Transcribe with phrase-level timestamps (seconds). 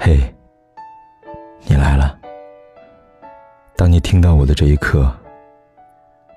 [0.00, 0.32] 嘿，
[1.66, 2.16] 你来了。
[3.76, 5.12] 当你听到我的这一刻，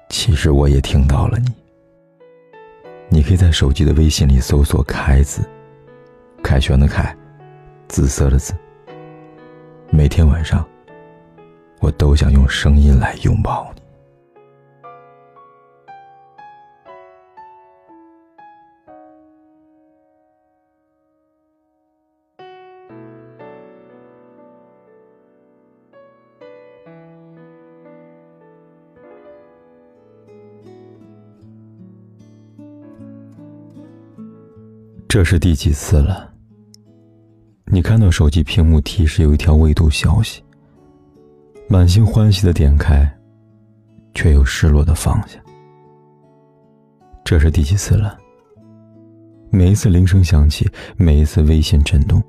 [0.09, 1.53] 其实我也听到了你。
[3.07, 5.47] 你可以在手机的微信里搜索“凯子”，
[6.43, 7.15] 凯旋的凯，
[7.87, 8.53] 紫色的紫。
[9.91, 10.67] 每天晚上，
[11.79, 13.80] 我都想用声音来拥抱你。
[35.11, 36.31] 这是第几次了？
[37.65, 40.41] 你看到手机屏幕提示有一条未读消息，
[41.67, 43.05] 满心欢喜的点开，
[44.13, 45.37] 却又失落的放下。
[47.25, 48.17] 这是第几次了？
[49.49, 50.65] 每一次铃声响起，
[50.95, 52.23] 每一次微信震动，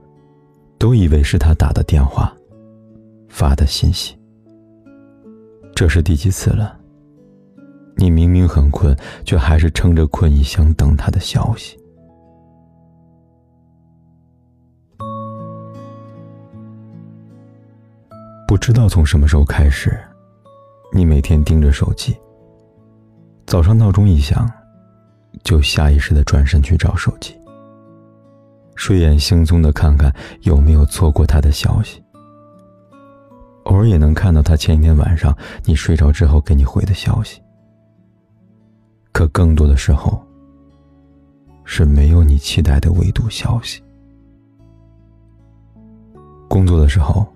[0.76, 2.36] 都以为是他打的电话，
[3.28, 4.18] 发的信息。
[5.72, 6.76] 这是第几次了？
[7.94, 8.92] 你明明很困，
[9.24, 11.78] 却还是撑着困意想等他的消息。
[18.62, 20.00] 不知道从什么时候开始，
[20.92, 22.16] 你每天盯着手机。
[23.44, 24.48] 早上闹钟一响，
[25.42, 27.36] 就下意识的转身去找手机，
[28.76, 32.00] 睡眼惺忪的看看有没有错过他的消息。
[33.64, 37.42] 偶尔也能看到他前一天晚上你睡着之后给你回的消息。
[39.10, 40.24] 可更多的时候，
[41.64, 43.82] 是没有你期待的未读消息。
[46.48, 47.26] 工作的时候。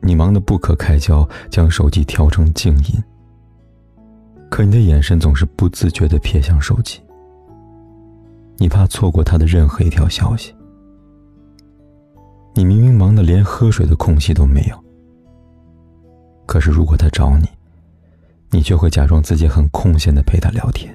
[0.00, 3.02] 你忙得不可开交，将手机调成静音。
[4.50, 7.00] 可你的眼神总是不自觉地瞥向手机，
[8.56, 10.54] 你怕错过他的任何一条消息。
[12.54, 14.84] 你明明忙得连喝水的空隙都没有，
[16.46, 17.46] 可是如果他找你，
[18.50, 20.92] 你却会假装自己很空闲地陪他聊天。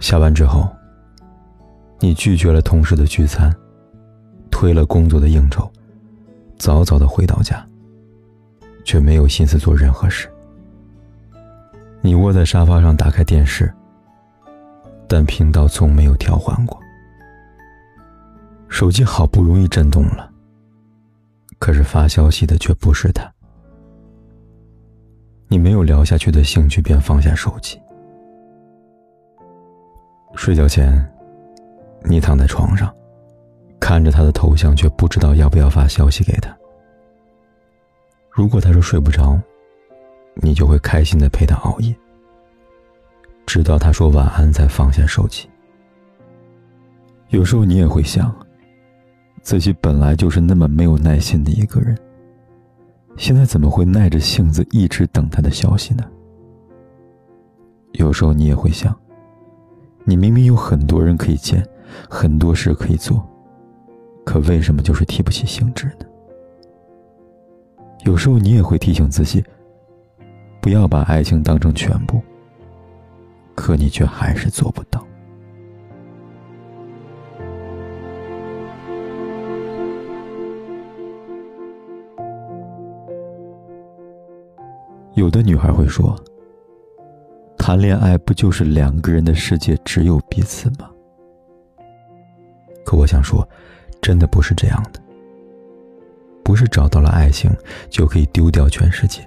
[0.00, 0.68] 下班之后，
[1.98, 3.52] 你拒绝了同事的聚餐，
[4.50, 5.70] 推了工作的应酬。
[6.60, 7.66] 早早的回到家，
[8.84, 10.30] 却没有心思做任何事。
[12.02, 13.72] 你窝在沙发上打开电视，
[15.08, 16.78] 但频道从没有调换过。
[18.68, 20.30] 手机好不容易震动了，
[21.58, 23.24] 可是发消息的却不是他。
[25.48, 27.80] 你没有聊下去的兴趣，便放下手机。
[30.34, 30.92] 睡觉前，
[32.04, 32.94] 你躺在床上。
[33.80, 36.54] 看着他的头像，却不知道要不要发消息给他。
[38.30, 39.40] 如果他说睡不着，
[40.34, 41.92] 你就会开心的陪他熬夜，
[43.46, 45.48] 直到他说晚安才放下手机。
[47.30, 48.34] 有时候你也会想，
[49.42, 51.98] 自己本来就是那么没有耐心的一个人，
[53.16, 56.04] 现在怎么会耐着性子一直等他的消息呢？
[57.92, 58.96] 有时候你也会想，
[60.04, 61.66] 你明明有很多人可以见，
[62.08, 63.24] 很多事可以做。
[64.30, 66.06] 可为什么就是提不起兴致呢？
[68.04, 69.44] 有时候你也会提醒自己，
[70.62, 72.22] 不要把爱情当成全部。
[73.56, 75.04] 可你却还是做不到。
[85.14, 86.16] 有的女孩会说
[87.58, 90.88] ：“谈恋爱不就是两个人的世界只有彼此吗？”
[92.86, 93.44] 可我想说。
[94.00, 95.00] 真的不是这样的，
[96.42, 97.50] 不是找到了爱情
[97.88, 99.20] 就可以丢掉全世界，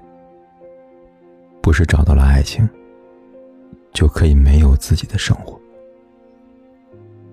[1.62, 2.68] 不是找到了爱情
[3.94, 5.60] 就可以没有自己的生活，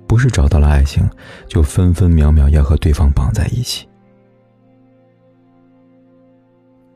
[0.06, 1.08] 不是找到了爱情
[1.48, 3.88] 就分分秒秒要和对方绑在一起。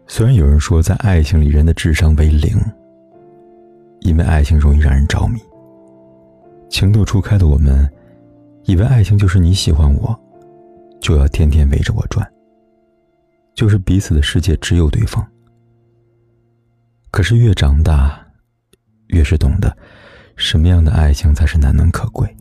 [0.06, 2.56] 虽然有人说在爱情里人的智商为零，
[4.00, 5.40] 因为爱情容易让人着迷，
[6.68, 7.90] 情窦初开的我们，
[8.64, 10.20] 以为爱情就是你喜欢我。
[11.04, 12.26] 就要天天围着我转，
[13.54, 15.22] 就是彼此的世界只有对方。
[17.10, 18.26] 可是越长大，
[19.08, 19.76] 越是懂得，
[20.36, 22.34] 什么样的爱情才是难能可贵。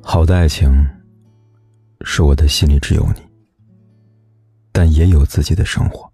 [0.00, 0.70] 好的爱情，
[2.02, 3.22] 是我的心里只有你，
[4.70, 6.08] 但也有自己的生活。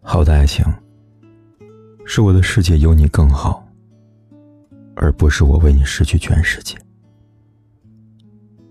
[0.00, 0.64] 好的爱情，
[2.06, 3.61] 是我的世界有你更好。
[4.94, 6.76] 而不是我为你失去全世界。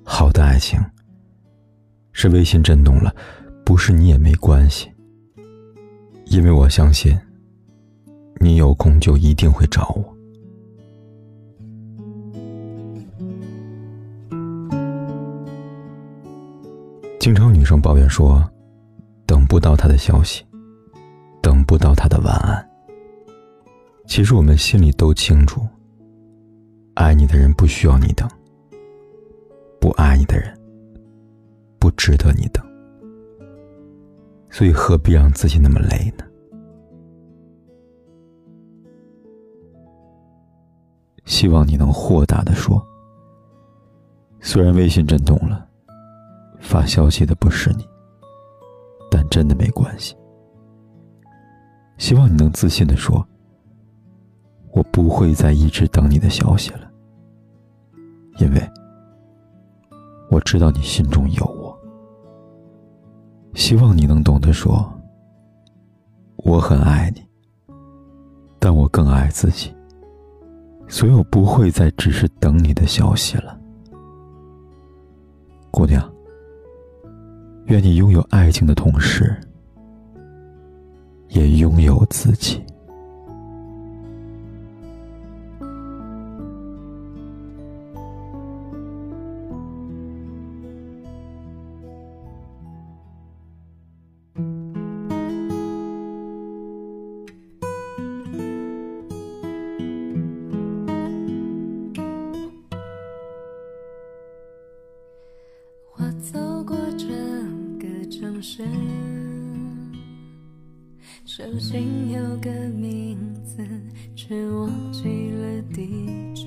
[0.04, 0.80] 好的爱情
[2.12, 3.16] 是微信震动了
[3.64, 4.92] 不是你也没关系。
[6.32, 7.14] 因为我相信
[8.40, 10.18] 你有空就一定会找我。
[17.20, 18.50] 经常女生抱怨说
[19.26, 20.42] 等不到他的消息
[21.42, 22.66] 等不到他的晚安。
[24.08, 25.68] 其实我们心里都清楚
[26.94, 28.28] 爱你的人不需要你等，
[29.80, 30.54] 不爱你的人
[31.80, 32.64] 不值得你等，
[34.50, 36.26] 所以何必让自己那么累呢？
[41.26, 42.86] 希望你能豁达的说，
[44.42, 45.66] 虽然微信震动了，
[46.60, 47.88] 发消息的不是你，
[49.10, 50.16] 但真的没关系。
[51.98, 53.26] 希望你能自信的说。
[54.74, 56.90] 我不会再一直等你的消息了，
[58.40, 58.70] 因为
[60.30, 61.78] 我知道你心中有我。
[63.54, 64.90] 希望你能懂得说，
[66.38, 67.22] 我很爱你，
[68.60, 69.76] 但我更爱自己，
[70.88, 73.60] 所以我不会再只是等你的消息了，
[75.70, 76.10] 姑娘。
[77.66, 79.38] 愿你拥有爱情的同时，
[81.30, 82.62] 也拥有自己。
[111.26, 113.66] 手心有个名字，
[114.16, 115.88] 却忘记了地
[116.34, 116.46] 址。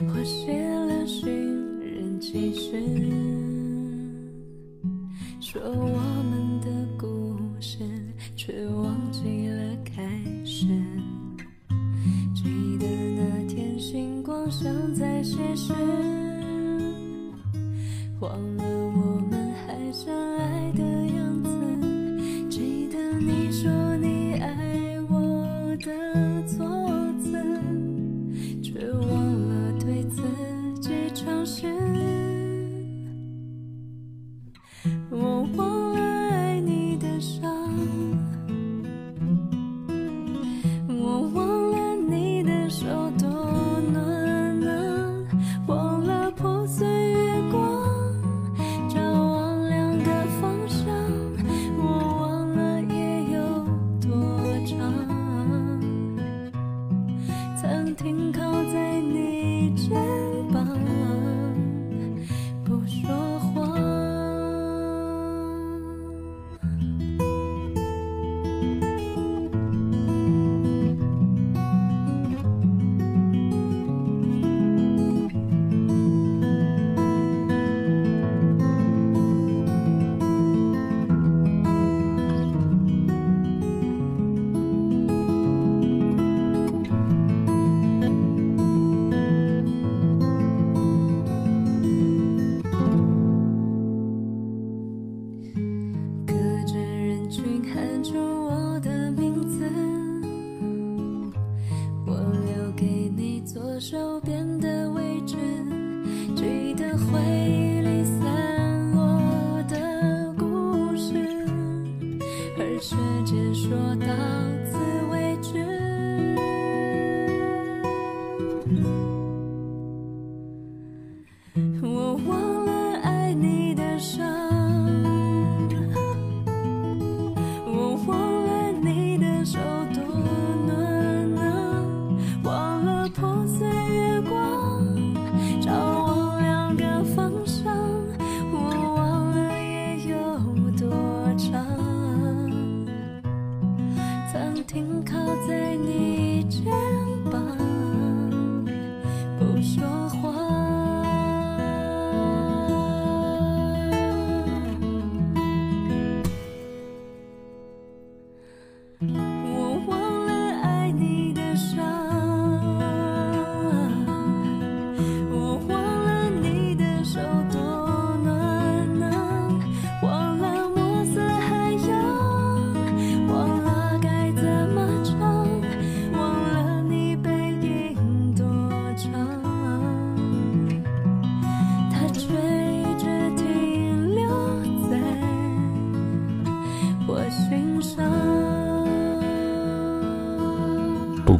[0.00, 1.30] 我写了寻，
[1.80, 2.80] 人启事
[5.40, 5.98] 说我
[6.30, 7.78] 们的故事，
[8.36, 10.02] 却忘记了开
[10.44, 10.66] 始。
[12.34, 15.72] 记得那天星光像在写诗，
[18.20, 18.64] 忘了
[31.44, 31.66] 是